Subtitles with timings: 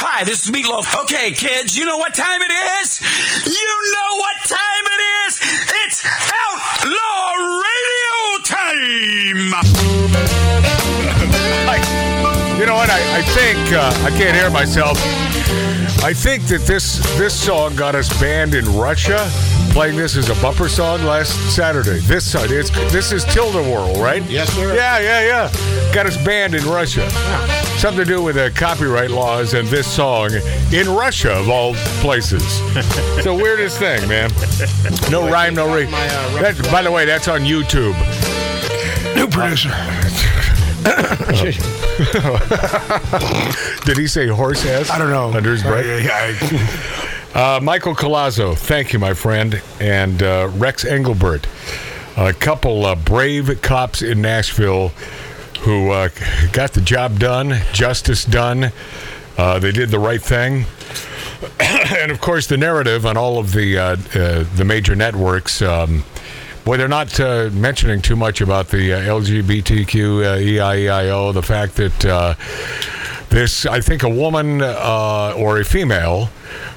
[0.00, 0.94] Hi, this is Meatloaf.
[1.02, 3.00] Okay, kids, you know what time it is?
[3.46, 5.40] You know what time it is?
[5.84, 7.34] It's Outlaw
[7.66, 9.52] Radio time!
[12.58, 12.90] You know what?
[12.90, 14.98] I, I think uh, I can't hear myself.
[16.02, 19.30] I think that this this song got us banned in Russia.
[19.78, 22.00] Playing this as a bumper song last Saturday.
[22.00, 24.28] This song, it's this is Tilda Whirl, right?
[24.28, 24.74] Yes, sir.
[24.74, 25.92] Yeah, yeah, yeah.
[25.94, 27.02] Got us banned in Russia.
[27.02, 27.62] Yeah.
[27.76, 30.30] Something to do with the copyright laws and this song
[30.72, 32.42] in Russia of all places.
[32.74, 34.32] it's the weirdest thing, man.
[35.12, 35.94] No rhyme, no reason.
[35.94, 37.94] Uh, That, by the way, that's on YouTube.
[39.14, 39.68] New producer.
[43.84, 44.90] Did he say horse ass?
[44.90, 45.30] I don't know.
[45.32, 47.12] Under his breath.
[47.34, 51.46] Uh, Michael Collazo, thank you, my friend, and uh, Rex Engelbert,
[52.16, 54.88] a couple brave cops in Nashville
[55.60, 56.08] who uh,
[56.52, 58.72] got the job done, justice done.
[59.36, 60.64] Uh, they did the right thing,
[61.60, 63.94] and of course, the narrative on all of the uh,
[64.56, 65.62] the major networks.
[65.62, 66.04] Um,
[66.68, 71.76] Boy, they're not uh, mentioning too much about the uh, LGBTQ uh, EIEIO, the fact
[71.76, 72.36] that
[73.30, 76.30] this, I think, a woman uh, or a female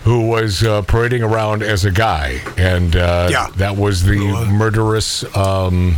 [0.03, 3.47] who was uh, parading around as a guy, and uh, Yeah.
[3.57, 4.17] that was the
[4.51, 5.95] murderous, um,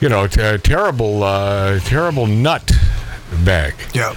[0.00, 2.70] you know, t- terrible, uh, terrible nut
[3.44, 3.74] bag.
[3.94, 4.14] yeah.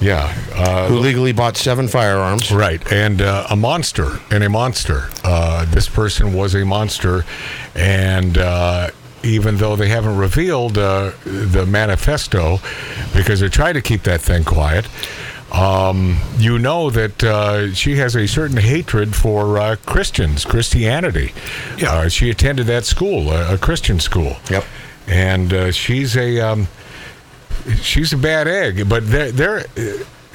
[0.00, 0.34] Yeah.
[0.52, 2.50] Uh, Who legally bought seven firearms?
[2.50, 5.10] Right, and uh, a monster, and a monster.
[5.22, 7.24] Uh, this person was a monster,
[7.76, 8.88] and uh,
[9.22, 12.58] even though they haven't revealed uh, the manifesto,
[13.14, 14.88] because they're trying to keep that thing quiet,
[15.52, 21.32] um, you know that uh, she has a certain hatred for uh, Christians, Christianity.
[21.78, 21.92] Yeah.
[21.92, 24.36] Uh, she attended that school, a, a Christian school.
[24.50, 24.64] Yep.
[25.06, 26.40] And uh, she's a.
[26.40, 26.68] Um,
[27.80, 29.64] she's a bad egg, but they're they're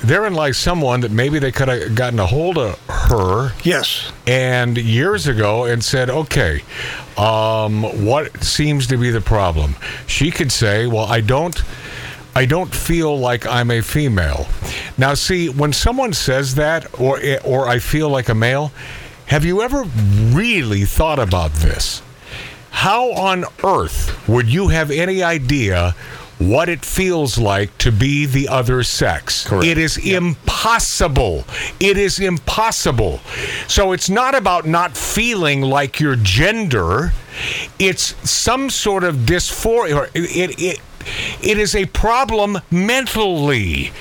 [0.03, 4.12] therein lies someone that maybe they could have gotten a hold of her Yes.
[4.26, 6.62] and years ago and said, okay,
[7.17, 9.76] um, what seems to be the problem?
[10.05, 11.61] She could say, well, I don't.
[12.36, 14.45] I don't feel like I'm a female.
[14.95, 18.71] Now, see, when someone says that, or or I feel like a male,
[19.26, 19.83] have you ever
[20.36, 22.04] really thought about this?
[22.70, 25.95] How on earth would you have any idea
[26.39, 29.48] what it feels like to be the other sex?
[29.48, 29.65] Correct.
[29.65, 31.45] It is impossible.
[31.80, 33.20] It is impossible.
[33.67, 37.14] So it's not about not feeling like your gender.
[37.80, 40.09] It's some sort of dysphoria.
[40.14, 40.81] It, it,
[41.42, 43.92] it is a problem mentally.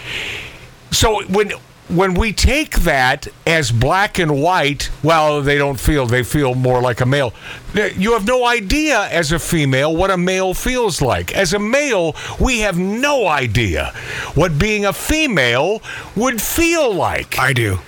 [0.91, 1.53] So when
[1.89, 6.81] when we take that as black and white, well, they don't feel they feel more
[6.81, 7.33] like a male.
[7.75, 11.35] You have no idea as a female what a male feels like.
[11.35, 13.93] As a male, we have no idea
[14.35, 15.81] what being a female
[16.17, 17.39] would feel like.
[17.39, 17.79] I do.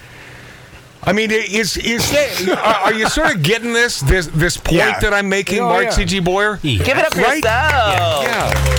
[1.03, 4.77] I mean, is is that, are, are you sort of getting this this this point
[4.79, 4.99] Yeah.
[5.01, 5.91] that I'm making, Oh, Mark yeah.
[5.91, 6.21] C.G.
[6.21, 6.57] Boyer?
[6.63, 7.37] Give it up for Right?
[7.43, 8.25] yourself.
[8.25, 8.79] Yeah.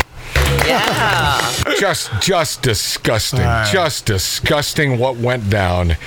[0.69, 1.40] Yeah.
[1.80, 3.72] just just disgusting All right.
[3.72, 5.97] just disgusting what went down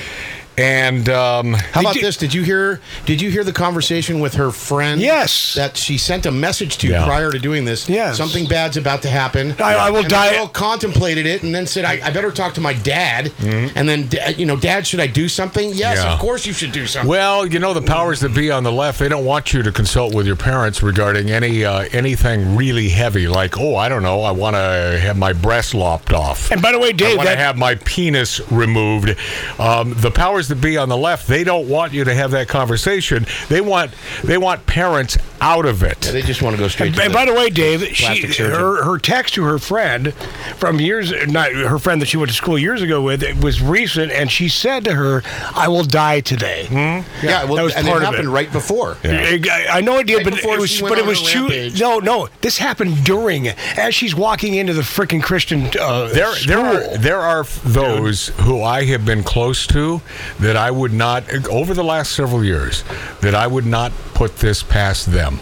[0.59, 2.17] and um How about you- this?
[2.17, 2.81] Did you hear?
[3.07, 5.01] Did you hear the conversation with her friend?
[5.01, 5.55] Yes.
[5.55, 7.05] That she sent a message to Yeah.
[7.05, 7.89] prior to doing this.
[7.89, 8.17] Yes.
[8.17, 9.55] Something bad's about to happen.
[9.59, 12.31] I- I will and die- The girl contemplated it and then said, "I, I better
[12.31, 13.77] talk to my dad." Mm-hmm.
[13.79, 15.71] And then, you know, Dad, should I do something?
[15.75, 16.13] Yes, Yeah.
[16.13, 17.09] of course you should do something.
[17.09, 19.73] well you know the powers that be on the left they don't want you to
[19.73, 24.23] consult with your parents regarding any uh, anything really heavy like oh i don't know
[24.23, 27.29] i want to have my breast lopped off And by the way, Dave, I want
[27.29, 29.17] to have my penis removed.
[29.59, 32.49] Um, the powers that be on the left, they don't want you to have that
[32.49, 33.27] conversation.
[33.49, 33.93] They want
[34.25, 36.01] they want parents out of it.
[36.01, 36.89] they just want to go straight.
[36.89, 40.15] and, to and the- by the way, Dave, she her, her text to her friend
[40.57, 43.61] from years, not her friend that she went to school years ago with, it was
[43.61, 45.23] recent, and she said to her,
[45.55, 48.31] "I will die today." yeah, well, that was and part it happened it.
[48.31, 48.97] right before.
[49.05, 51.71] I, I know it did, Right but it was but it was too.
[51.79, 55.67] No, no, this happened during as she's walking into the freaking Christian.
[55.79, 60.01] Uh, There, there are there are those who I have been close to
[60.43, 62.85] that I would not over the last several years
[63.21, 65.39] that I would not put this past them.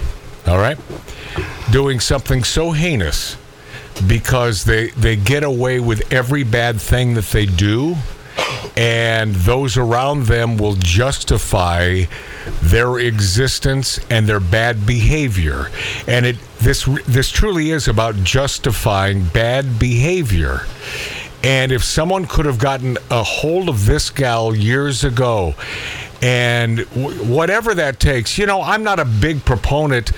[0.47, 0.79] All right,
[1.71, 3.37] doing something so heinous
[4.07, 7.97] because they they get away with every bad thing that they do,
[8.77, 12.05] and those around them will justify
[12.63, 15.71] their existence and their bad behavior.
[16.07, 20.67] And it this this truly is about justifying bad behavior.
[21.43, 25.55] And if someone could have gotten a hold of this gal years ago
[26.23, 28.37] and w- whatever that takes.
[28.39, 30.13] You know, I'm not a big proponent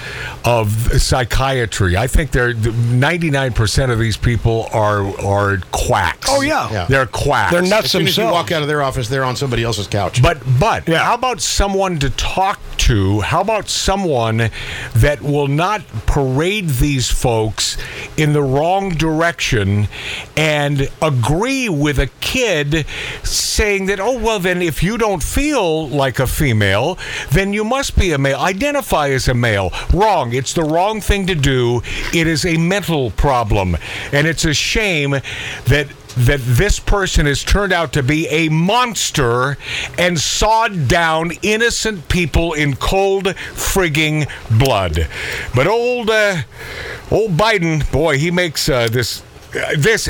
[0.44, 0.70] of
[1.00, 1.96] psychiatry.
[1.96, 6.28] I think they're 99% of these people are are quacks.
[6.30, 6.70] Oh, yeah.
[6.72, 6.86] Yeah.
[6.86, 7.52] they're quacks.
[7.52, 8.32] They're nuts As soon as you themselves.
[8.34, 10.22] walk out of their office, they're on somebody else's couch.
[10.22, 11.04] But but Yeah.
[11.04, 13.20] how about someone to talk to?
[13.20, 14.50] How about someone
[14.96, 17.76] that will not parade these folks
[18.16, 19.88] in the wrong direction
[20.36, 22.84] and agree with a kid
[23.22, 26.98] saying that oh well then if you don't feel like a female
[27.30, 28.38] then you must be a male.
[28.38, 29.72] Identify as a male.
[29.92, 30.32] Wrong.
[30.32, 31.82] It's the wrong thing to do.
[32.12, 33.76] It is a mental problem
[34.12, 35.12] and it's a shame
[35.66, 39.56] that that this person has turned out to be a monster
[39.96, 44.28] and sawed down innocent people in cold frigging
[44.58, 45.08] blood.
[45.54, 46.42] But old uh,
[47.10, 49.22] old Biden, boy, he makes uh, this.
[49.76, 50.08] This,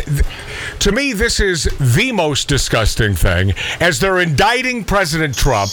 [0.79, 3.55] to me, this is the most disgusting thing.
[3.81, 5.71] As they're indicting President Trump,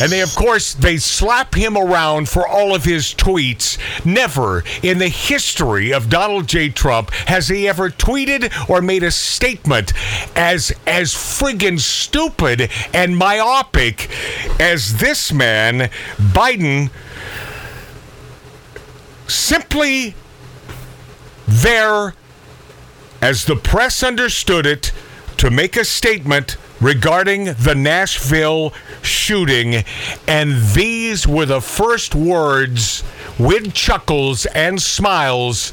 [0.00, 3.78] and they, of course, they slap him around for all of his tweets.
[4.04, 6.68] Never in the history of Donald J.
[6.68, 9.92] Trump has he ever tweeted or made a statement
[10.34, 14.10] as as friggin' stupid and myopic
[14.58, 16.90] as this man, Biden,
[19.28, 20.16] simply
[21.46, 22.14] there
[23.24, 24.92] as the press understood it,
[25.38, 29.82] to make a statement regarding the Nashville shooting.
[30.28, 33.02] And these were the first words
[33.38, 35.72] with chuckles and smiles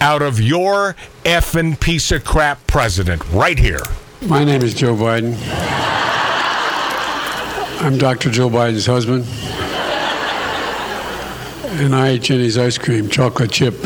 [0.00, 3.84] out of your effing piece of crap president right here.
[4.22, 5.36] My name is Joe Biden.
[7.80, 8.28] I'm Dr.
[8.28, 9.24] Joe Biden's husband.
[11.80, 13.76] And I ate Jenny's ice cream, chocolate chip.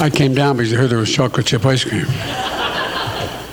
[0.00, 2.06] I came down because I heard there was chocolate chip ice cream.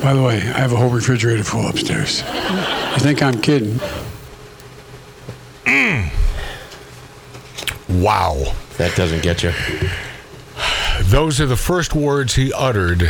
[0.01, 2.21] By the way, I have a whole refrigerator full upstairs.
[2.21, 3.79] You think I'm kidding?
[5.65, 6.11] Mm.
[7.89, 8.53] Wow.
[8.77, 9.51] that doesn't get you.
[11.01, 13.01] Those are the first words he uttered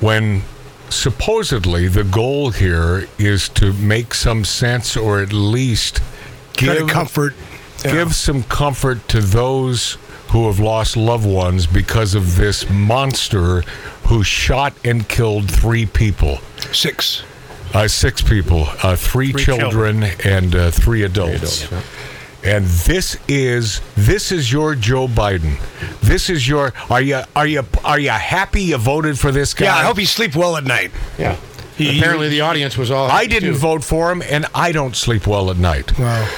[0.00, 0.42] when
[0.88, 6.00] supposedly the goal here is to make some sense or at least
[6.54, 7.34] Try to give comfort.
[7.84, 7.92] Yeah.
[7.92, 9.96] give some comfort to those
[10.30, 13.62] who have lost loved ones because of this monster
[14.08, 16.38] who shot and killed three people.
[16.72, 17.22] Six.
[17.72, 21.64] Uh, six people, uh, three, Three children, and uh, three adults.
[21.66, 21.86] adults,
[22.44, 25.56] And this is this is your Joe Biden.
[26.00, 26.72] This is your.
[26.90, 29.66] Are you are you are you happy you voted for this guy?
[29.66, 30.90] Yeah, I hope you sleep well at night.
[31.18, 31.36] Yeah.
[31.76, 33.08] He- Apparently, the audience was all.
[33.08, 33.58] I didn't too.
[33.58, 35.96] vote for him, and I don't sleep well at night.
[35.98, 36.28] Wow.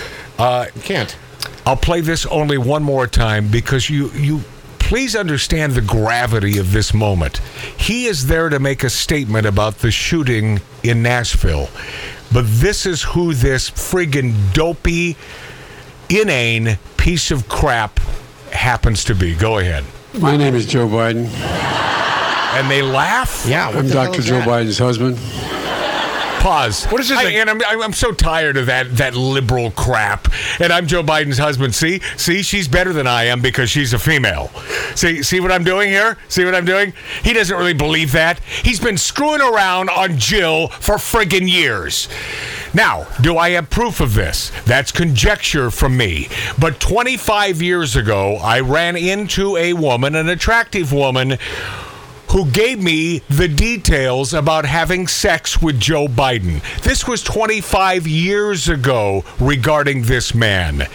[0.74, 1.16] You can't.
[1.64, 4.40] I'll play this only one more time because you you
[4.78, 7.38] please understand the gravity of this moment.
[7.78, 11.68] He is there to make a statement about the shooting in Nashville.
[12.32, 15.16] But this is who this friggin' dopey,
[16.08, 18.00] inane piece of crap
[18.50, 19.34] happens to be.
[19.34, 19.84] Go ahead.
[20.18, 21.26] My name is Joe Biden.
[22.54, 23.46] And they laugh?
[23.48, 23.70] Yeah.
[23.70, 24.20] I'm Dr.
[24.20, 24.48] Joe that?
[24.48, 25.16] Biden's husband.
[26.42, 26.86] Pause.
[26.86, 30.26] What is this, I, and I'm, I'm so tired of that that liberal crap.
[30.58, 31.72] And I'm Joe Biden's husband.
[31.72, 34.50] See, see, she's better than I am because she's a female.
[34.96, 36.18] See, see what I'm doing here?
[36.26, 36.94] See what I'm doing?
[37.22, 38.40] He doesn't really believe that.
[38.64, 42.08] He's been screwing around on Jill for friggin' years.
[42.74, 44.50] Now, do I have proof of this?
[44.64, 46.28] That's conjecture from me.
[46.58, 51.38] But 25 years ago, I ran into a woman, an attractive woman
[52.32, 56.62] who gave me the details about having sex with Joe Biden.
[56.82, 60.86] This was 25 years ago regarding this man.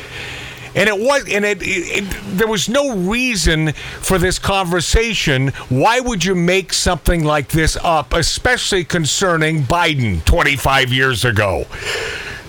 [0.75, 5.49] And it was, and it, it, it- there was no reason for this conversation.
[5.69, 11.65] Why would you make something like this up, especially concerning Biden 25 years ago?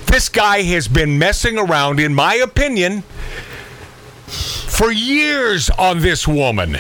[0.07, 3.03] This guy has been messing around, in my opinion,
[4.27, 6.79] for years on this woman.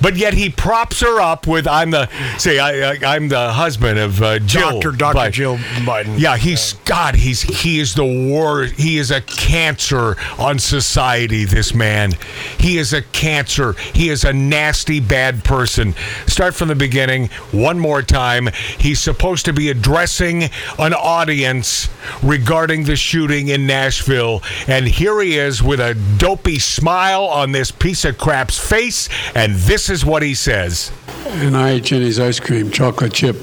[0.00, 4.22] But yet he props her up with I'm the say I, I'm the husband of
[4.22, 4.92] uh, Jill Dr.
[4.92, 5.18] Dr.
[5.18, 6.18] Biden." Jill Biden.
[6.18, 7.14] Yeah, he's God.
[7.14, 8.64] He's he is the war.
[8.64, 11.44] He is a cancer on society.
[11.44, 12.12] This man,
[12.58, 13.74] he is a cancer.
[13.94, 15.94] He is a nasty, bad person.
[16.26, 18.48] Start from the beginning one more time.
[18.78, 20.44] He's supposed to be addressing
[20.78, 21.88] an audience
[22.22, 27.70] regarding the shooting in Nashville, and here he is with a dopey smile on this
[27.70, 30.90] piece of crap's face, and this is what he says.
[31.26, 33.36] And I ate Jenny's ice cream, chocolate chip.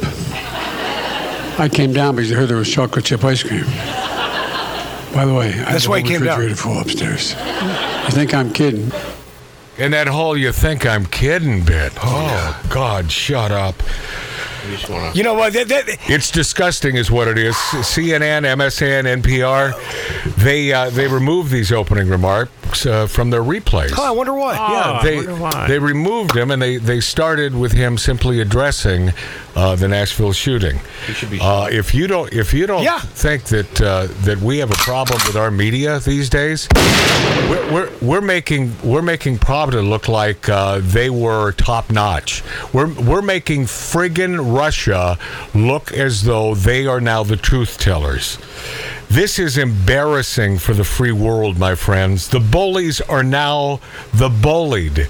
[1.59, 3.65] I came down because I heard there was chocolate chip ice cream.
[5.13, 6.39] By the way, I That's have why a came down.
[6.39, 7.33] refrigerator full upstairs.
[7.33, 8.91] You think I'm kidding?
[9.77, 11.93] In that whole you think I'm kidding bit.
[12.03, 13.75] Oh, God, shut up.
[14.69, 15.53] You You know what?
[15.53, 17.55] That, that, It's disgusting, is what it is.
[17.55, 22.51] CNN, MSN, NPR, they uh, they removed these opening remarks
[22.85, 23.93] uh, from their replays.
[23.97, 24.53] oh, I wonder why.
[24.55, 25.67] yeah, they why.
[25.67, 29.11] they removed him and they, they started with him simply addressing
[29.55, 30.79] uh, the Nashville shooting.
[31.07, 32.99] should be uh, if you don't if you don't Yeah.
[32.99, 36.67] think that uh, that we have a problem with our media these days,
[37.49, 42.43] we're, we're, we're making we're making Pravda look like uh, they were top notch.
[42.73, 45.17] We're we're making friggin' Russia
[45.55, 48.37] look as though they are now the truth tellers.
[49.09, 52.27] This is embarrassing for the free world, my friends.
[52.27, 53.79] The bullies are now
[54.13, 55.07] the bullied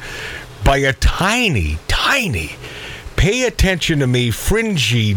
[0.63, 2.51] by a tiny, tiny,
[3.15, 5.15] pay attention to me, fringy,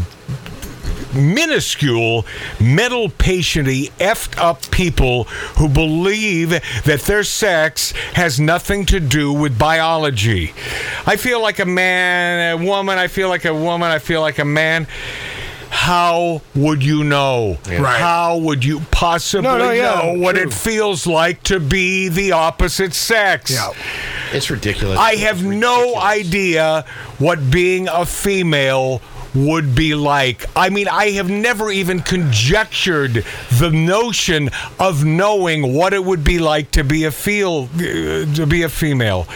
[1.15, 2.25] minuscule,
[2.59, 5.25] mental patienty, effed up people
[5.59, 10.55] who believe that their sex has nothing to do with biology.
[11.07, 14.39] I feel like a man, a woman, I feel like a woman, I feel like
[14.39, 14.87] a man.
[15.71, 17.59] How would you know?
[17.69, 18.01] Right.
[18.01, 20.45] How would you possibly No, no, yeah, know what true.
[20.49, 23.53] it feels like to be the opposite sex?
[23.53, 23.71] Yeah.
[24.33, 24.99] It's ridiculous.
[24.99, 26.85] I have It's no idea
[27.19, 29.01] what being a female
[29.35, 30.45] would be like.
[30.57, 33.25] I mean, I have never even conjectured
[33.59, 34.51] the notion
[34.81, 37.79] of knowing what it would be like to be a feel uh,
[38.35, 39.29] to be a female.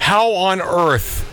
[0.00, 1.24] How on earth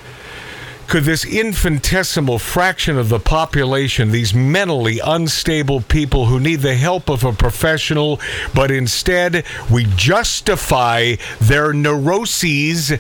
[0.94, 7.10] could this infinitesimal fraction of the population, these mentally unstable people who need the help
[7.10, 8.22] of a professional,
[8.54, 12.94] but instead we justify their neuroses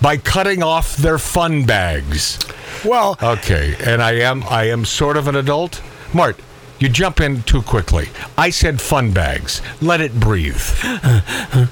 [0.00, 2.38] by cutting off their fun bags?
[2.84, 5.82] Well, Okay, and I am I am sort of an adult.
[6.14, 6.38] Mart,
[6.78, 8.10] you jump in too quickly.
[8.38, 9.60] I said fun bags.
[9.80, 10.62] Let it breathe.
[10.84, 11.68] and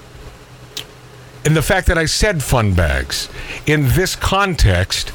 [1.44, 3.28] the fact that I said fun bags
[3.66, 5.12] in this context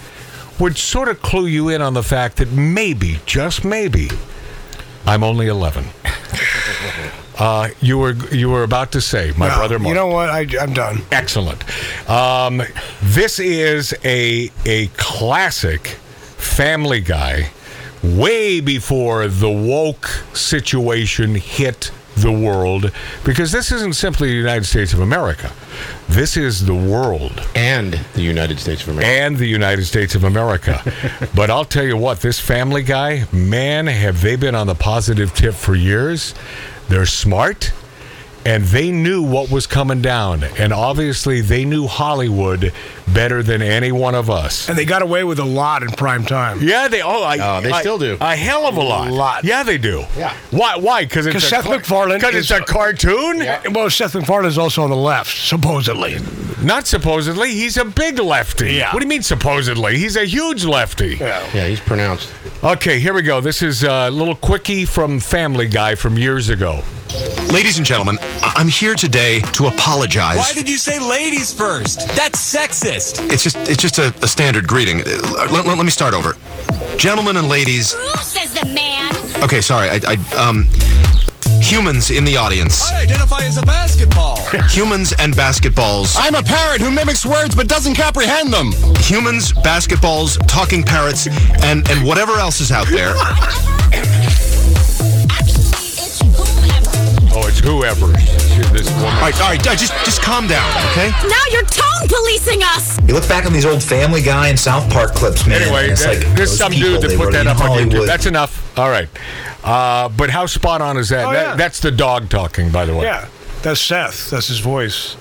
[0.60, 4.10] would sort of clue you in on the fact that maybe, just maybe,
[5.06, 5.86] I'm only 11.
[7.38, 9.90] Uh, you were you were about to say, my no, brother Mark.
[9.90, 10.30] you know what?
[10.30, 11.02] I, I'm done.
[11.12, 11.62] Excellent.
[12.10, 12.62] Um,
[13.04, 15.98] this is a a classic
[16.38, 17.50] Family Guy,
[18.02, 22.92] way before the woke situation hit the world,
[23.24, 25.52] because this isn't simply the United States of America.
[26.08, 29.08] This is the world and the United States of America.
[29.08, 30.82] and the United States of America.
[31.36, 35.34] but I'll tell you what, this Family Guy, man, have they been on the positive
[35.34, 36.34] tip for years.
[36.90, 37.74] They're smart.
[38.46, 40.44] And they knew what was coming down.
[40.44, 42.72] And obviously, they knew Hollywood
[43.08, 44.70] better than any one of us.
[44.70, 46.62] And they got away with a lot in prime time.
[46.62, 48.18] Yeah, they oh, I, Oh, they I- still do.
[48.22, 49.08] a hell of a lot.
[49.10, 49.44] A lot.
[49.46, 50.06] Yeah, they do.
[50.16, 50.32] Yeah.
[50.52, 50.76] Why?
[50.78, 51.06] Why?
[51.06, 53.44] Because it's 'Cause a Seth MacFarlane Because it's a cartoon.
[53.74, 56.18] Well, Seth MacFarlane is also on the left, supposedly.
[56.62, 57.52] Not supposedly.
[57.52, 58.74] He's a big lefty.
[58.74, 58.94] Yeah.
[58.94, 59.98] What do you mean supposedly?
[59.98, 61.16] He's a huge lefty.
[61.20, 61.44] Yeah.
[61.54, 62.30] Yeah, he's pronounced.
[62.64, 63.42] Okay, here we go.
[63.42, 66.84] This is a little quickie from Family Guy from years ago.
[67.52, 70.38] Ladies and gentlemen, I- I'm here today to apologize.
[70.38, 72.00] Why did you say ladies first?
[72.16, 73.32] That's sexist.
[73.32, 75.02] It's just it's just a, a standard greeting.
[75.02, 76.36] Uh, Let, let- let me start over.
[76.98, 77.94] Gentlemen and ladies.
[77.94, 79.14] Who says the man.
[79.44, 79.90] Okay, sorry.
[79.90, 80.68] I, I um
[81.62, 82.84] humans in the audience.
[82.92, 84.36] I identify as a basketball.
[84.70, 86.16] Humans and basketballs.
[86.20, 88.72] I'm a parrot who mimics words but doesn't comprehend them.
[89.00, 91.28] Humans, basketballs, talking parrots,
[91.64, 93.14] and and whatever else is out there.
[97.58, 98.08] it's whoever.
[98.74, 99.06] This woman.
[99.06, 99.62] All right, all right.
[99.62, 101.10] Just just calm down, okay?
[101.28, 102.98] Now you're tone policing us.
[103.08, 105.62] You look back on these old Family Guy and South Park clips, man.
[105.62, 108.06] Anyway, it's that- like there's some people, dude that put that up on YouTube.
[108.06, 108.78] That's enough.
[108.78, 109.08] All right.
[109.64, 111.26] Uh, but how spot on is that?
[111.26, 111.56] Oh, That- yeah.
[111.56, 113.06] That's the dog talking, by the way.
[113.06, 113.28] Yeah.
[113.64, 114.30] That's Seth.
[114.30, 115.16] That's his voice,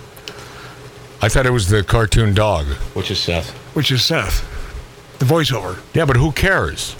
[1.22, 2.66] I thought it was the cartoon dog.
[2.92, 3.50] Which is Seth.
[3.74, 4.44] which is Seth.
[5.18, 5.78] The voiceover.
[5.94, 6.94] Yeah, but who cares?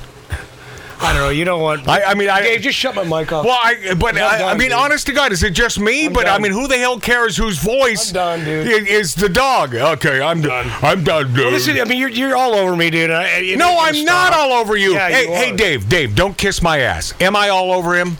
[1.04, 1.28] I don't know.
[1.30, 1.88] You know what?
[1.88, 2.40] I, I mean, I.
[2.42, 3.44] Dave, just shut my mic off.
[3.44, 4.78] well, I, but I'm I, I mean, dude.
[4.78, 6.06] honest to God, is it just me?
[6.06, 8.66] I'm but I mean, who the hell cares whose voice I'm done, dude.
[8.66, 9.75] i- is the dog?
[9.75, 10.70] Okay, I'm done.
[10.82, 11.52] I'm done, dude.
[11.52, 13.11] Listen, I mean, you're, you're all over me, dude.
[13.11, 14.94] I, you no, I'm not all over you.
[14.94, 15.56] Yeah, hey, you hey.
[15.56, 17.14] Dave, Dave, don't kiss my ass.
[17.20, 18.16] Am I all over him?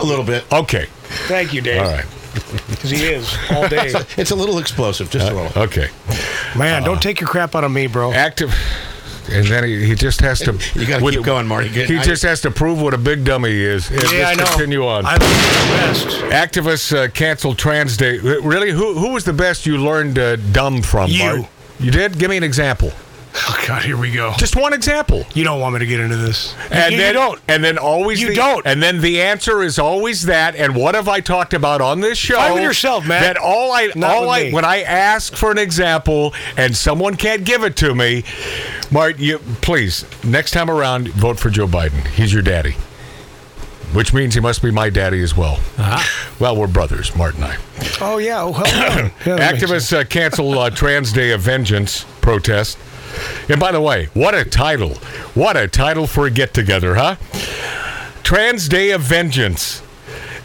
[0.00, 0.50] A little bit.
[0.52, 0.86] Okay.
[1.26, 1.82] Thank you, Dave.
[1.82, 2.06] All right.
[2.68, 3.92] Because he is all day.
[4.16, 5.62] It's a little explosive, just a uh, little.
[5.62, 5.88] Okay.
[6.56, 8.12] Man, uh, don't take your crap out of me, bro.
[8.12, 8.54] Active.
[9.30, 10.52] And then he, he just has to.
[10.78, 11.68] You gotta keep going, Marty.
[11.68, 12.04] Good He night.
[12.04, 13.90] just has to prove what a big dummy he is.
[13.90, 14.44] And Yeah, I know.
[14.44, 15.04] Continue on.
[15.06, 16.52] I it's the best.
[16.52, 18.18] Activists uh, canceled Trans Day.
[18.18, 18.70] Really?
[18.70, 21.10] Who who was the best you learned uh, dumb from?
[21.10, 21.22] You.
[21.42, 21.50] Bart?
[21.80, 22.18] You did?
[22.18, 22.92] Give me an example.
[23.40, 24.32] Oh God, here we go.
[24.38, 25.24] Just one example.
[25.34, 26.54] You don't want me to get into this.
[26.70, 27.40] And you, then, you don't.
[27.46, 28.66] And then always You the- don't.
[28.66, 30.56] And then the answer is always that.
[30.56, 32.54] And what have I talked about on this show?
[32.54, 33.22] With yourself, man.
[33.22, 34.52] That all I Not all I me.
[34.52, 38.24] when I ask for an example and someone can't give it to me,
[38.90, 42.06] Mart, you please next time around vote for Joe Biden.
[42.08, 42.76] He's your daddy.
[43.94, 45.58] Which means he must be my daddy as well.
[46.38, 47.56] Well, we're brothers, Mart and I.
[48.02, 48.42] Oh yeah.
[48.42, 49.10] Oh, hell yeah.
[49.26, 49.90] Yeah, that makes sense.
[49.90, 52.76] Activists uh, cancel uh, Trans Day of Vengeance protest.
[53.48, 54.94] And by the way, what a title.
[55.34, 57.16] What a title for a get together, huh?
[58.22, 59.82] Trans Day of Vengeance.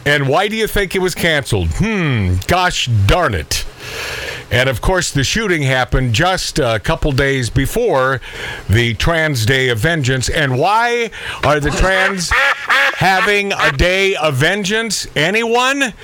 [0.06, 1.68] And why do you think it was canceled?
[1.74, 3.64] Hmm, gosh darn it.
[4.50, 8.20] And of course, the shooting happened just a couple days before
[8.68, 10.28] the Trans Day of Vengeance.
[10.28, 11.10] And why
[11.42, 12.30] are the trans
[12.94, 15.06] having a day of vengeance?
[15.16, 15.94] Anyone?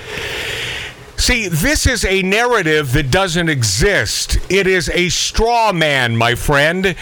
[1.21, 4.39] See, this is a narrative that doesn't exist.
[4.49, 6.95] It is a straw man, my friend.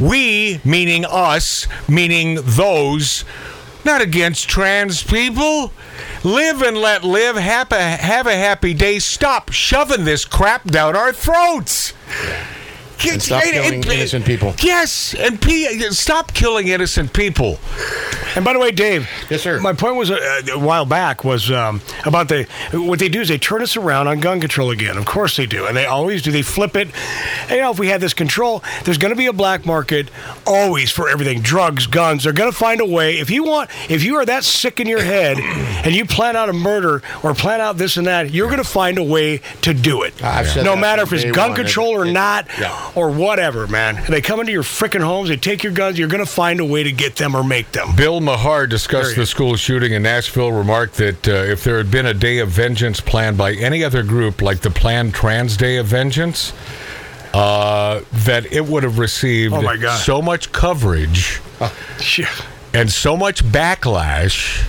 [0.00, 3.24] We, meaning us, meaning those,
[3.84, 5.72] not against trans people.
[6.24, 7.36] Live and let live.
[7.36, 8.98] Have a, have a happy day.
[8.98, 11.92] Stop shoving this crap down our throats.
[13.12, 14.54] And stop killing innocent people.
[14.62, 17.58] Yes, and P- stop killing innocent people.
[18.36, 19.08] And by the way, Dave.
[19.30, 19.60] Yes, sir.
[19.60, 23.28] My point was uh, a while back was um, about the what they do is
[23.28, 24.96] they turn us around on gun control again.
[24.96, 26.32] Of course they do, and they always do.
[26.32, 26.88] They flip it.
[27.42, 30.08] And, you know, if we had this control, there's going to be a black market
[30.46, 32.24] always for everything: drugs, guns.
[32.24, 33.18] They're going to find a way.
[33.18, 36.48] If you want, if you are that sick in your head and you plan out
[36.48, 39.72] a murder or plan out this and that, you're going to find a way to
[39.74, 40.22] do it.
[40.24, 41.60] I've said no that matter if it's gun one.
[41.60, 42.90] It- control or it- not, yeah.
[42.96, 44.00] Or whatever, man.
[44.08, 45.28] They come into your freaking homes.
[45.28, 45.98] They take your guns.
[45.98, 47.96] You're going to find a way to get them or make them.
[47.96, 52.06] Bill Maher discussed the school shooting in Nashville, remarked that uh, if there had been
[52.06, 55.86] a day of vengeance planned by any other group, like the planned Trans Day of
[55.86, 56.52] Vengeance,
[57.32, 59.96] uh, that it would have received Oh, my God.
[59.98, 61.40] so much coverage
[62.72, 64.62] and so much backlash.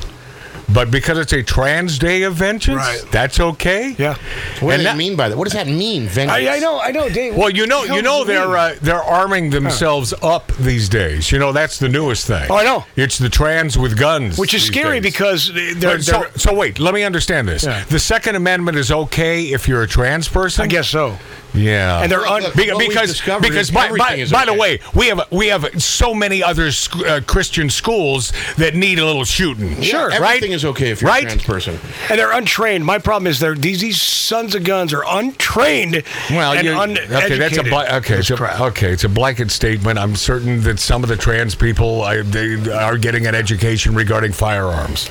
[0.75, 3.01] But because it's a Trans Day of Vengeance, Right.
[3.12, 3.96] that's okay.
[3.98, 4.15] Yeah.
[4.60, 5.38] What And do they that- mean by that?
[5.38, 6.08] What does that mean?
[6.08, 6.32] Vengeance.
[6.50, 7.34] I, I know, I know, Dave.
[7.36, 11.32] Well, you know, you know they're uh, they're arming themselves up these days.
[11.32, 12.46] You know that's the newest thing.
[12.50, 12.84] Oh, I know.
[12.98, 15.13] It's the trans with guns, which is scary days.
[15.13, 17.63] because they're, But so, they're so wait, let me understand this.
[17.63, 17.84] Yeah.
[17.86, 20.63] The Second Amendment is okay if you're a trans person.
[20.63, 21.17] I guess so.
[21.56, 22.02] Yeah.
[22.02, 24.80] And they're un- Look, Be- because because is by, by, everything is by the way,
[24.94, 29.24] we have we have so many other sc- uh, Christian schools that need a little
[29.26, 29.82] shooting.
[29.82, 30.16] Sure, right?
[30.22, 31.24] everything is okay if you're right?
[31.24, 31.80] a trans person.
[32.10, 32.86] and they're untrained.
[32.86, 36.03] My problem is they're these these sons of guns are untrained.
[36.29, 37.70] Well, and you, okay, that's a uneducated.
[37.70, 38.16] bla- okay.
[38.18, 39.98] It's a, okay, it's a blanket statement.
[39.98, 44.32] I'm certain that some of the trans people I, they are getting an education regarding
[44.34, 45.10] firearms.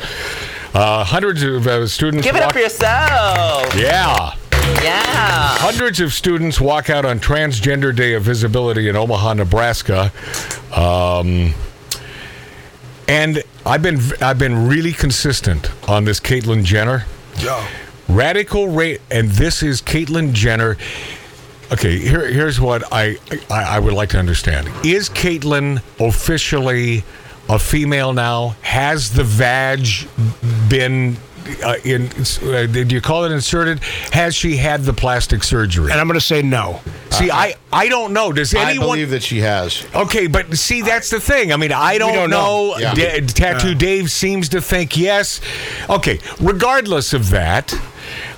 [0.75, 2.27] Uh, hundreds of uh, students.
[2.27, 3.75] Give it up for yourself.
[3.77, 4.35] Yeah.
[4.85, 5.57] Yeah.
[5.59, 10.13] Hundreds of students walk out on Transgender Day of Visibility in Omaha, Nebraska.
[10.77, 11.55] Um,
[13.09, 17.07] and I've been I've been really consistent on this Caitlyn Jenner.
[17.39, 17.67] Yeah.
[18.09, 20.77] Radical rate, and this is Caitlyn Jenner.
[21.73, 23.17] Okay, here, here's what I,
[23.51, 27.05] I I would like to understand: Is Caitlyn officially
[27.49, 28.57] a female now?
[28.61, 29.87] Has the vag
[30.69, 31.17] been
[31.65, 32.11] uh, in?
[32.43, 33.81] Uh, did you call it inserted?
[34.13, 35.91] Has she had the plastic surgery?
[35.91, 36.81] And I'm going to say no.
[37.11, 38.33] See, I I don't know.
[38.33, 38.89] Does I anyone?
[38.89, 39.87] believe that she has.
[39.95, 41.53] Okay, but see, that's the thing.
[41.53, 42.73] I mean, I don't, don't know.
[42.73, 42.79] know.
[42.79, 42.95] Yeah.
[42.95, 45.41] Da- Tattoo Dave seems to think yes.
[45.89, 47.73] Okay, regardless of that,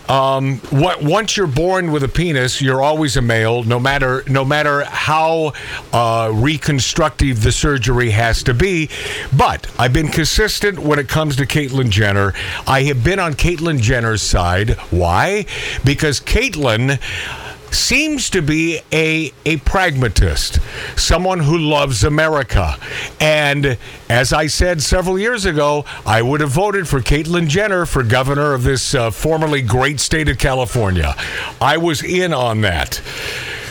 [0.08, 4.44] um, what, once you're born with a penis, you're always a male, no matter no
[4.44, 5.52] matter how
[5.92, 8.88] uh, reconstructive the surgery has to be.
[9.36, 12.34] But I've been consistent when it comes to Caitlyn Jenner.
[12.66, 14.70] I have been on Caitlyn Jenner's side.
[14.90, 15.46] Why?
[15.84, 17.00] Because Caitlyn
[17.76, 20.58] seems to be a a pragmatist,
[20.96, 22.76] someone who loves America.
[23.20, 28.02] And as I said several years ago, I would have voted for Caitlyn Jenner for
[28.02, 31.14] governor of this uh, formerly great state of California.
[31.60, 33.00] I was in on that.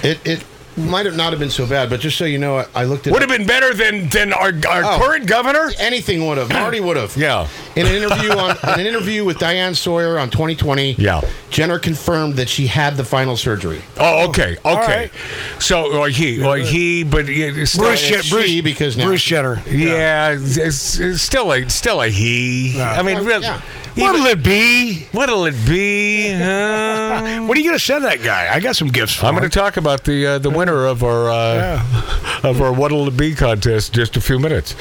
[0.04, 0.46] It it
[0.78, 3.08] might have not have been so bad, but just so you know, I, I looked
[3.08, 3.14] at it.
[3.14, 5.00] Would have been better than than our, our Oh.
[5.02, 5.72] current governor.
[5.80, 6.50] anything would have.
[6.50, 7.16] Marty would have.
[7.26, 7.48] Yeah.
[7.76, 11.22] In an interview on in an interview with Diane Sawyer on 2020, Yeah.
[11.50, 13.82] Jenner confirmed that she had the final surgery.
[13.98, 14.76] Oh, okay, okay.
[15.10, 15.12] right.
[15.60, 19.06] So, or he, or he, but it's still, Bruce, it's Je- Bruce, she because now-
[19.06, 19.62] Bruce Jenner.
[19.70, 22.82] yeah, it's, it's still a still a he.
[22.82, 23.62] I mean, really, Yeah.
[23.96, 25.08] What'll it be?
[25.14, 26.30] what'll it be?
[26.34, 27.44] huh?
[27.46, 28.54] What are you going to send that guy?
[28.54, 29.40] I got some gifts for I'm him.
[29.40, 33.16] going to talk about the uh, the winner of our uh, of our What'll It
[33.18, 34.74] Be contest in just a few minutes.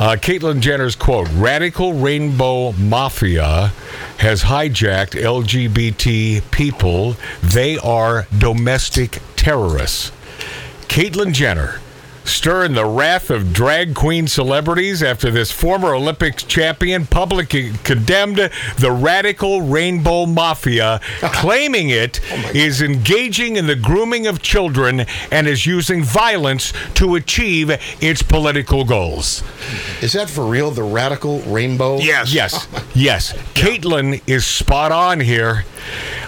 [0.00, 3.68] Uh, Caitlyn Jenner's quote: "Radical rainbow mafia
[4.18, 7.14] has hijacked LGBT people.
[7.42, 10.10] They are domestic terrorists."
[10.88, 11.80] Caitlyn Jenner
[12.24, 18.90] stirring the wrath of drag queen celebrities after this former Olympics champion publicly condemned the
[18.90, 25.66] radical rainbow mafia, claiming it oh is engaging in the grooming of children and is
[25.66, 29.42] using violence to achieve its political goals.
[30.00, 30.70] Is that for real?
[30.70, 31.98] The radical rainbow?
[31.98, 32.30] Yes.
[32.40, 33.32] Yes, yes.
[33.54, 35.64] Caitlyn is spot on here.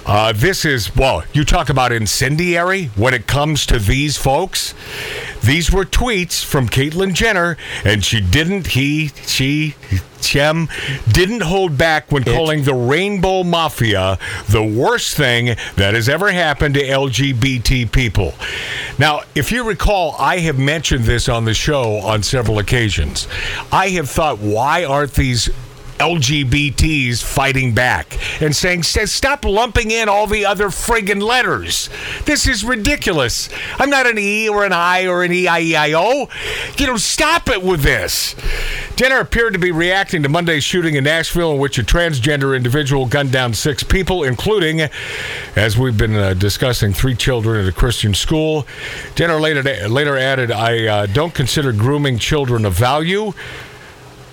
[0.05, 4.75] Uh, this is, well, you talk about incendiary when it comes to these folks.
[5.43, 9.77] These were tweets from Caitlyn Jenner, and she didn't, he, she,
[10.21, 10.69] Chem,
[11.11, 16.75] didn't hold back when calling the Rainbow Mafia the worst thing that has ever happened
[16.75, 18.35] to LGBT people.
[18.99, 23.29] Now, if you recall, I have mentioned this on the show on several occasions.
[23.71, 25.49] I have thought, why aren't these
[26.03, 31.89] LGBTs fighting back and saying, stop lumping in all the other friggin' letters.
[32.25, 33.49] This is ridiculous.
[33.79, 36.29] I'm not an E or an I or an E I E I O.
[36.77, 38.35] You know, stop it with this.
[38.97, 43.07] Jenner appeared to be reacting to Monday's shooting in Nashville, in which a transgender individual
[43.07, 44.81] gunned down six people, including,
[45.55, 48.67] as we've been uh, discussing, three children at a Christian school.
[49.15, 53.33] Jenner later, later added, I uh, don't consider grooming children of value.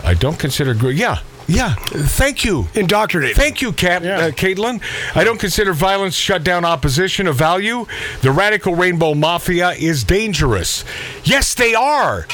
[0.03, 2.67] I don't consider, gro- yeah, yeah, thank you.
[2.75, 3.35] Indoctrinated.
[3.35, 4.81] Thank you, Cap, uh, Caitlyn.
[5.15, 7.85] I don't consider violence, shut down opposition of value.
[8.21, 10.85] The radical rainbow mafia is dangerous.
[11.23, 12.27] Yes, they are.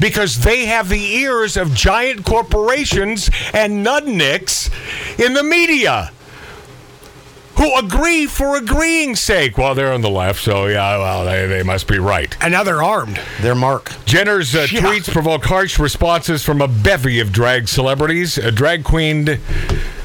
[0.00, 4.70] Because they have the ears of giant corporations and nudnicks
[5.24, 6.10] in the media
[7.56, 9.58] who agree for agreeing's sake.
[9.58, 12.34] Well, they're on the left, so yeah, well, they, they must be right.
[12.42, 13.20] And now they're armed.
[13.40, 13.92] They're Mark.
[14.04, 14.80] Jenner's uh, Yeah.
[14.80, 18.38] tweets provoke harsh responses from a bevy of drag celebrities.
[18.38, 19.38] A drag queen,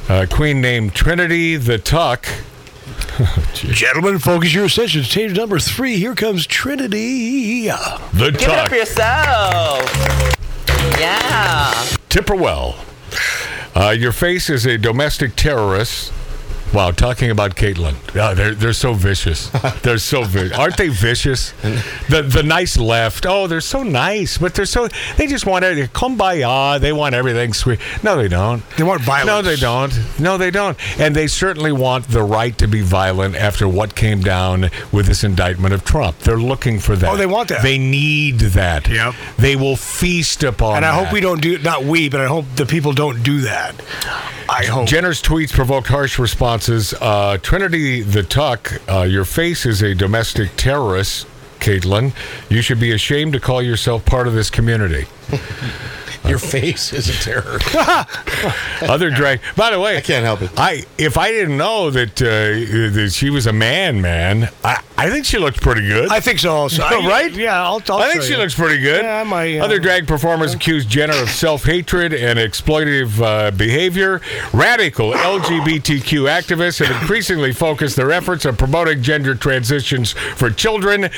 [0.09, 2.27] uh, queen named Trinity the Tuck.
[3.53, 5.03] Gentlemen, focus your attention.
[5.03, 5.97] Stage number three.
[5.97, 7.67] Here comes Trinity.
[7.67, 9.81] The Give it up for yourself.
[10.99, 11.71] Yeah.
[12.09, 12.75] Tipperwell.
[13.75, 16.11] Uh, your face is a domestic terrorist.
[16.73, 17.95] Wow, talking about Caitlyn.
[18.15, 19.49] Oh, they're they're so vicious.
[19.81, 20.57] They're so vicious.
[20.57, 21.51] Aren't they vicious?
[22.09, 23.25] The the nice left.
[23.25, 25.93] Oh, they're so nice, but they're so they just want it.
[25.93, 26.47] Kumbaya.
[26.47, 27.79] Ah, they want everything sweet.
[28.03, 28.67] No, they don't.
[28.71, 29.27] They want violence.
[29.27, 30.19] No, they don't.
[30.19, 30.77] No, they don't.
[30.99, 35.23] And they certainly want the right to be violent after what came down with this
[35.23, 36.19] indictment of Trump.
[36.19, 37.09] They're looking for that.
[37.09, 37.63] Oh, they want that.
[37.63, 38.87] They need that.
[38.87, 39.15] Yep.
[39.37, 40.77] They will feast upon.
[40.77, 43.41] And I hope we don't do not we, but I hope the people don't do
[43.41, 43.75] that.
[44.49, 44.87] I hope.
[44.87, 46.17] Jenner's tweets provoked harsh
[46.57, 51.27] Uh, Trinity the Tuck, uh, your face is a domestic terrorist,
[51.59, 52.13] Caitlyn.
[52.49, 55.05] You should be ashamed to call yourself part of this community.
[56.27, 57.59] Your face is a terror.
[58.81, 59.39] Other drag.
[59.55, 60.51] By the way, I can't help it.
[60.57, 65.09] I if I didn't know that, uh, that she was a man, man, I, I
[65.11, 66.09] think she looks pretty good.
[66.09, 66.51] I think so.
[66.51, 67.31] Also, I- right?
[67.31, 67.81] Yeah, I'll.
[67.89, 68.39] I'll I think show she you.
[68.39, 69.03] looks pretty good.
[69.03, 73.51] Yeah, I might, uh, Other drag performers accused Jenner of self hatred and exploitative uh,
[73.51, 74.21] behavior.
[74.53, 81.09] Radical LGBTQ activists have increasingly focused their efforts on promoting gender transitions for children.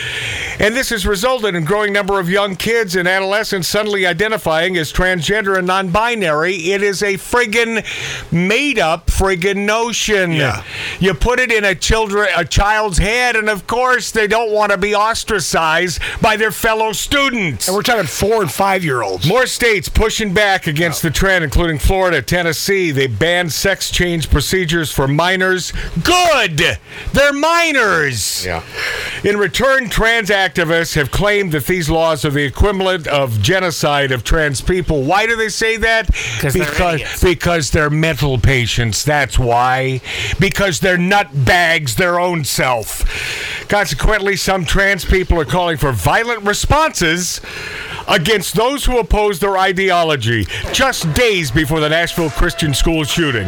[0.60, 4.76] And this has resulted in a growing number of young kids and adolescents suddenly identifying
[4.78, 6.56] as transgender and non binary.
[6.72, 7.86] It is a friggin'
[8.32, 10.34] made up friggin' notion.
[10.34, 10.64] Yeah.
[11.00, 14.72] You put it in a children a child's head, and of course they don't want
[14.72, 17.68] to be ostracized by their fellow students.
[17.68, 19.28] And we're talking four and five year olds.
[19.28, 22.92] More states pushing back against the trend, including Florida, Tennessee.
[22.92, 25.72] They banned sex change procedures for minors.
[26.04, 26.78] Good!
[27.14, 28.44] They're minors!
[28.46, 28.64] Yeah.
[29.24, 34.24] In return, trans activists have claimed that these laws are the equivalent of genocide of
[34.24, 35.04] trans people.
[35.04, 36.08] Why do they say that?
[36.40, 37.24] 'Cause they're because idiots.
[37.24, 39.04] because they're mental patients.
[39.04, 40.02] That's why.
[40.40, 43.06] Because they're nut bags their own self.
[43.70, 47.40] Consequently, some trans people are calling for violent responses
[48.08, 50.46] against those who oppose their ideology.
[50.74, 53.48] Just days before the Nashville Christian school shooting,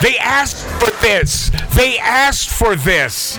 [0.00, 1.50] they asked for this.
[1.76, 3.36] They asked for this.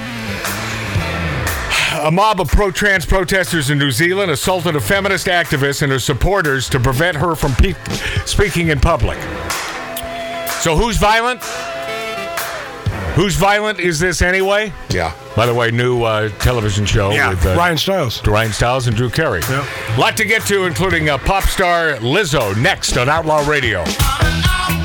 [2.02, 5.98] A mob of pro trans protesters in New Zealand assaulted a feminist activist and her
[5.98, 7.74] supporters to prevent her from pe-
[8.26, 9.18] speaking in public.
[10.62, 11.41] So, who's violent?
[13.15, 14.73] Who's violent is this anyway?
[14.89, 15.13] Yeah.
[15.38, 18.25] By the way, new uh, television show Yeah, with uh, Ryan Stiles.
[18.28, 19.41] Ryan Stiles and Drew Carey.
[19.49, 19.65] Yeah.
[19.97, 23.84] lot to get to, including uh, pop star Lizzo next on Outlaw Radio.
[23.88, 24.85] I